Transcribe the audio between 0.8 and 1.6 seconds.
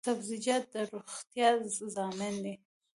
روغتیا